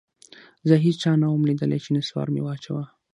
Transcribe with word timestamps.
زه 0.67 0.75
هېچا 0.85 1.11
نه 1.21 1.27
وم 1.29 1.41
ليدلى 1.49 1.77
چې 1.83 1.89
نسوار 1.97 2.27
مې 2.33 2.41
واچاوه. 2.43 2.85